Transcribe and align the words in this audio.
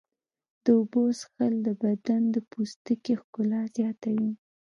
د 0.63 0.65
اوبو 0.77 1.03
څښل 1.19 1.53
د 1.67 1.67
بدن 1.81 2.21
د 2.33 2.35
پوستکي 2.51 3.13
ښکلا 3.21 3.61
زیاتوي. 3.75 4.31